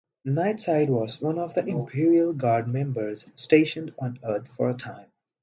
Nightside 0.25 0.87
was 0.89 1.21
one 1.21 1.37
of 1.37 1.53
the 1.53 1.63
Imperial 1.63 2.33
Guard 2.33 2.67
members 2.67 3.27
stationed 3.35 3.93
on 3.99 4.17
Earth 4.23 4.47
for 4.47 4.67
a 4.67 4.73
time. 4.73 5.11